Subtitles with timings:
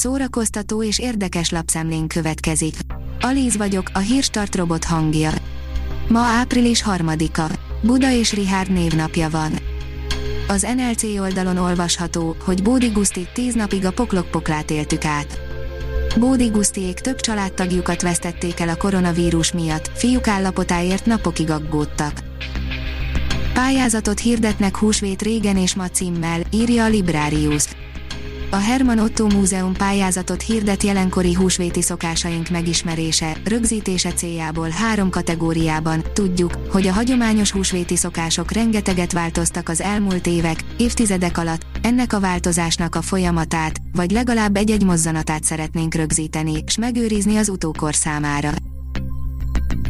[0.00, 2.74] szórakoztató és érdekes lapszemlén következik.
[3.20, 5.32] Alíz vagyok, a hírstart robot hangja.
[6.08, 7.46] Ma április harmadika.
[7.82, 9.52] Buda és Rihárd névnapja van.
[10.48, 15.40] Az NLC oldalon olvasható, hogy Bódi Guszti 10 napig a poklok-poklát éltük át.
[16.18, 22.22] Bódi Gusztiék több családtagjukat vesztették el a koronavírus miatt, fiúk állapotáért napokig aggódtak.
[23.54, 27.64] Pályázatot hirdetnek húsvét régen és ma címmel, írja a Librarius.
[28.52, 36.04] A Herman Otto Múzeum pályázatot hirdet jelenkori húsvéti szokásaink megismerése, rögzítése céljából három kategóriában.
[36.12, 42.20] Tudjuk, hogy a hagyományos húsvéti szokások rengeteget változtak az elmúlt évek, évtizedek alatt, ennek a
[42.20, 48.50] változásnak a folyamatát, vagy legalább egy-egy mozzanatát szeretnénk rögzíteni, és megőrizni az utókor számára.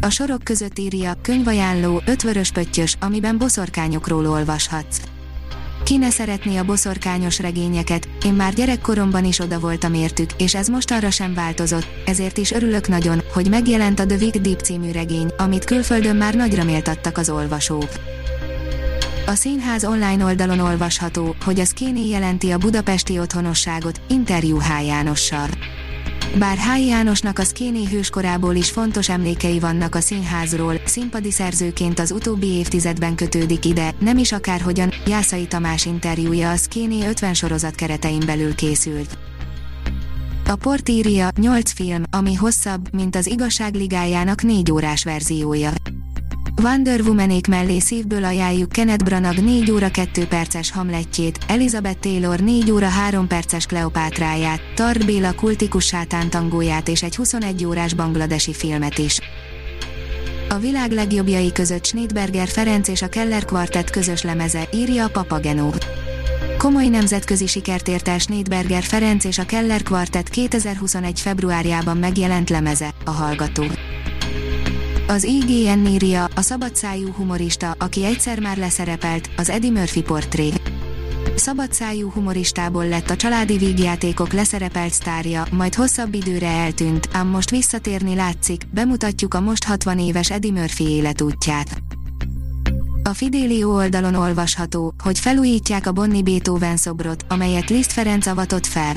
[0.01, 5.01] A sorok között írja, könyvajánló, ötvörös pöttyös, amiben boszorkányokról olvashatsz.
[5.83, 10.67] Ki ne szeretné a boszorkányos regényeket, én már gyerekkoromban is oda voltam értük, és ez
[10.67, 15.27] mostanra sem változott, ezért is örülök nagyon, hogy megjelent a The Wick Deep című regény,
[15.37, 17.89] amit külföldön már nagyra méltattak az olvasók.
[19.25, 24.85] A színház online oldalon olvasható, hogy a Skéni jelenti a budapesti otthonosságot, interjú H.
[24.85, 25.47] Jánossal.
[26.39, 26.85] Bár H.
[26.87, 33.15] Jánosnak a Szkéné hőskorából is fontos emlékei vannak a színházról, színpadi szerzőként az utóbbi évtizedben
[33.15, 39.17] kötődik ide, nem is akárhogyan, Jászai Tamás interjúja a Szkéné 50 sorozat keretein belül készült.
[40.47, 45.71] A port írja, 8 film, ami hosszabb, mint az igazságligájának 4 órás verziója.
[46.55, 52.71] Wonder Womanék mellé szívből ajánljuk Kenneth Branagh 4 óra 2 perces Hamletjét, Elizabeth Taylor 4
[52.71, 59.19] óra 3 perces Kleopátráját, Tard Béla kultikus sátántangóját és egy 21 órás bangladesi filmet is.
[60.49, 65.73] A világ legjobbjai között Schneidberger Ferenc és a Keller Quartet közös lemeze, írja a Papagenó.
[66.57, 71.19] Komoly nemzetközi sikert ért el Schneidberger Ferenc és a Keller Quartet 2021.
[71.19, 73.63] februárjában megjelent lemeze, a Hallgató.
[75.11, 80.49] Az IGN írja, a szabadszájú humorista, aki egyszer már leszerepelt, az Eddie Murphy portré.
[81.35, 88.15] Szabadszájú humoristából lett a családi vígjátékok leszerepelt sztárja, majd hosszabb időre eltűnt, ám most visszatérni
[88.15, 91.81] látszik, bemutatjuk a most 60 éves Eddie Murphy életútját.
[93.03, 98.95] A Fidelio oldalon olvasható, hogy felújítják a Bonni Beethoven szobrot, amelyet Liszt Ferenc avatott fel.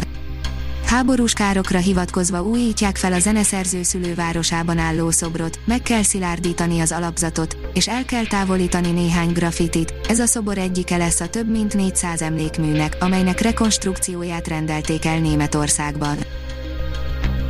[0.87, 7.57] Háborús károkra hivatkozva újítják fel a zeneszerző szülővárosában álló szobrot, meg kell szilárdítani az alapzatot,
[7.73, 9.95] és el kell távolítani néhány grafitit.
[10.09, 16.17] Ez a szobor egyike lesz a több mint 400 emlékműnek, amelynek rekonstrukcióját rendelték el Németországban.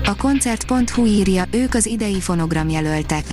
[0.05, 3.25] A koncert.hu írja, ők az idei fonogram jelöltek.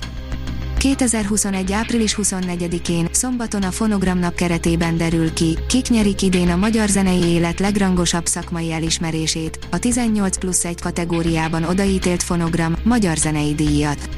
[0.82, 1.72] 2021.
[1.72, 7.22] április 24-én, szombaton a Fonogram nap keretében derül ki, kik nyerik idén a magyar zenei
[7.22, 14.08] élet legrangosabb szakmai elismerését, a 18 plusz 1 kategóriában odaítélt Fonogram, magyar zenei díjat.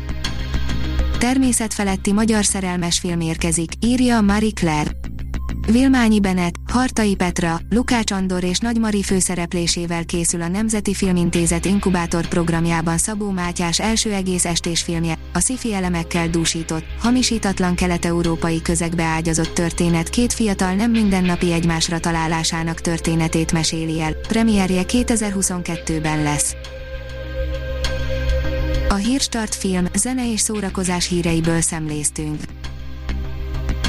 [1.18, 4.90] Természetfeletti magyar szerelmes film érkezik, írja Marie Claire.
[5.66, 12.26] Vilmányi Benet, Hartai Petra, Lukács Andor és Nagy Mari főszereplésével készül a Nemzeti Filmintézet inkubátor
[12.26, 19.54] programjában Szabó Mátyás első egész estés filmje, a sci elemekkel dúsított, hamisítatlan kelet-európai közegbe ágyazott
[19.54, 26.54] történet két fiatal nem mindennapi egymásra találásának történetét meséli el, premierje 2022-ben lesz.
[28.88, 32.40] A Hírstart film, zene és szórakozás híreiből szemléztünk.